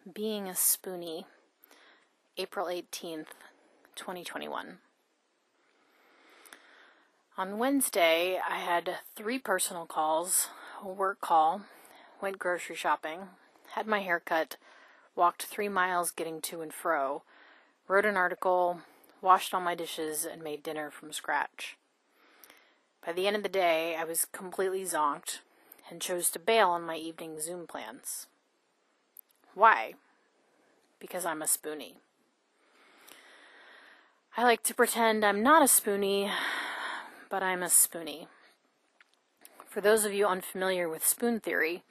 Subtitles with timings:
[0.00, 1.26] Being a Spoonie,
[2.38, 3.34] April 18th,
[3.94, 4.78] 2021.
[7.36, 10.48] On Wednesday, I had three personal calls,
[10.82, 11.60] a work call,
[12.22, 13.28] went grocery shopping,
[13.72, 14.56] had my hair cut,
[15.14, 17.22] walked three miles getting to and fro,
[17.86, 18.80] wrote an article,
[19.20, 21.76] washed all my dishes, and made dinner from scratch.
[23.04, 25.40] By the end of the day, I was completely zonked
[25.90, 28.28] and chose to bail on my evening Zoom plans.
[29.54, 29.94] Why?
[30.98, 31.96] Because I'm a spoonie.
[34.36, 36.30] I like to pretend I'm not a spoonie,
[37.28, 38.28] but I'm a spoonie.
[39.66, 41.82] For those of you unfamiliar with spoon theory,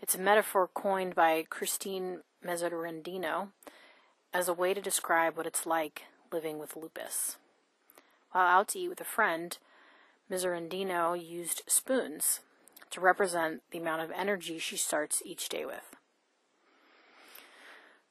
[0.00, 3.48] it's a metaphor coined by Christine Miserandino
[4.32, 6.02] as a way to describe what it's like
[6.32, 7.36] living with lupus.
[8.32, 9.56] While out to eat with a friend,
[10.30, 12.40] Miserandino used spoons
[12.90, 15.95] to represent the amount of energy she starts each day with.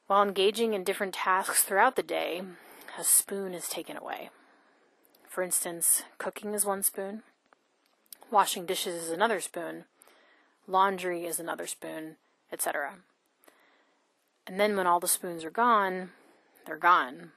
[0.06, 2.42] While engaging in different tasks throughout the day,
[2.96, 4.30] a spoon is taken away.
[5.28, 7.24] For instance, cooking is one spoon,
[8.30, 9.84] washing dishes is another spoon,
[10.68, 12.16] laundry is another spoon,
[12.52, 12.94] etc.
[14.46, 16.10] And then when all the spoons are gone,
[16.66, 17.32] they're gone.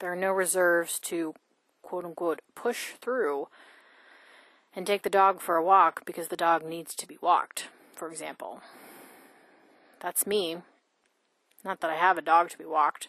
[0.00, 1.34] There are no reserves to
[1.82, 3.46] quote unquote push through
[4.74, 8.10] and take the dog for a walk because the dog needs to be walked, for
[8.10, 8.62] example.
[10.00, 10.58] That's me
[11.64, 13.08] not that I have a dog to be walked,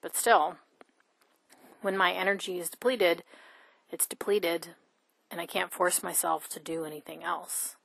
[0.00, 0.56] but still,
[1.80, 3.24] when my energy is depleted,
[3.90, 4.68] it's depleted,
[5.30, 7.76] and I can't force myself to do anything else.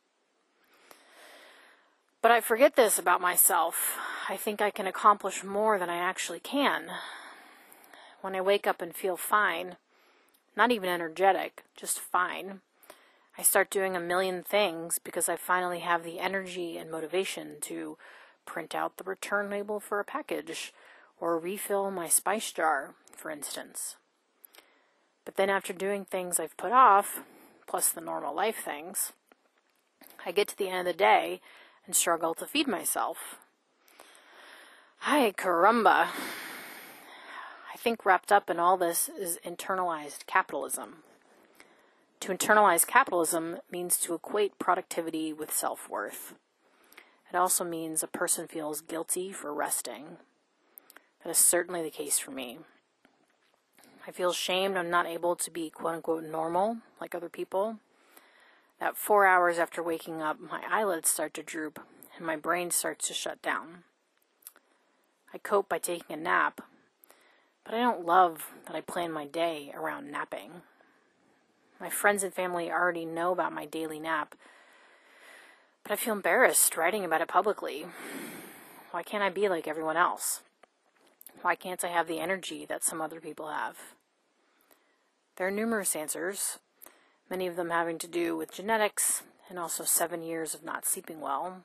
[2.21, 3.97] But I forget this about myself.
[4.27, 6.87] I think I can accomplish more than I actually can.
[8.21, 9.77] When I wake up and feel fine,
[10.55, 12.61] not even energetic, just fine,
[13.37, 17.97] I start doing a million things because I finally have the energy and motivation to
[18.47, 20.73] print out the return label for a package,
[21.19, 23.97] or refill my spice jar, for instance.
[25.25, 27.21] But then, after doing things I've put off,
[27.67, 29.11] plus the normal life things,
[30.25, 31.41] I get to the end of the day
[31.85, 33.37] and struggle to feed myself.
[34.99, 36.07] Hi, caramba.
[37.73, 41.03] I think wrapped up in all this is internalized capitalism.
[42.21, 46.33] To internalize capitalism means to equate productivity with self worth.
[47.31, 50.17] It also means a person feels guilty for resting.
[51.23, 52.59] That is certainly the case for me.
[54.07, 57.77] I feel shamed I'm not able to be quote unquote normal like other people.
[58.79, 61.79] That four hours after waking up, my eyelids start to droop
[62.15, 63.83] and my brain starts to shut down.
[65.33, 66.61] I cope by taking a nap,
[67.65, 70.61] but I don't love that I plan my day around napping.
[71.79, 74.35] My friends and family already know about my daily nap
[75.87, 77.85] but I feel embarrassed writing about it publicly.
[78.91, 80.41] Why can't I be like everyone else?
[81.41, 83.77] Why can't I have the energy that some other people have?
[85.37, 86.59] There are numerous answers,
[87.29, 91.21] many of them having to do with genetics and also seven years of not sleeping
[91.21, 91.61] well,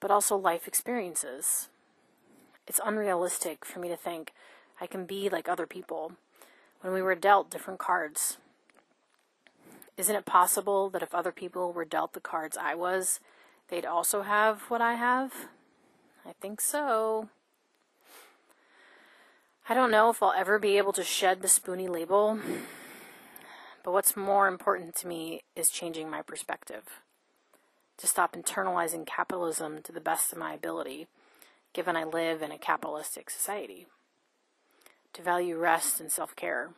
[0.00, 1.68] but also life experiences.
[2.66, 4.32] It's unrealistic for me to think
[4.80, 6.12] I can be like other people
[6.80, 8.38] when we were dealt different cards
[9.96, 13.20] isn't it possible that if other people were dealt the cards I was,
[13.68, 15.32] they'd also have what I have?
[16.24, 17.28] I think so.
[19.68, 22.38] I don't know if I'll ever be able to shed the spoonie label,
[23.84, 26.84] but what's more important to me is changing my perspective.
[27.98, 31.06] To stop internalizing capitalism to the best of my ability,
[31.72, 33.86] given I live in a capitalistic society.
[35.12, 36.70] To value rest and self care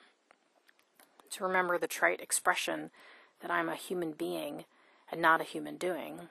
[1.35, 2.91] to remember the trite expression
[3.41, 4.65] that I'm a human being
[5.11, 6.29] and not a human doing.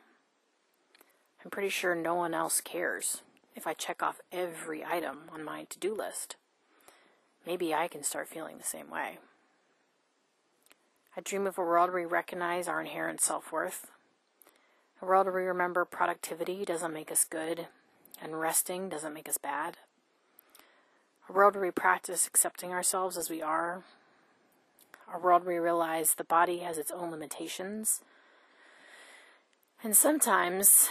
[1.43, 3.21] I'm pretty sure no one else cares
[3.53, 6.37] if I check off every item on my to do list.
[7.45, 9.19] Maybe I can start feeling the same way.
[11.17, 13.91] I dream of a world where we recognize our inherent self worth,
[15.01, 17.67] a world where we remember productivity doesn't make us good
[18.21, 19.77] and resting doesn't make us bad,
[21.29, 23.83] a world where we practice accepting ourselves as we are
[25.13, 28.01] a world we realize the body has its own limitations.
[29.83, 30.89] And sometimes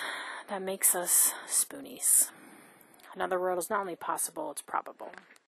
[0.48, 2.30] that makes us spoonies.
[3.14, 5.10] Another world is not only possible, it's probable.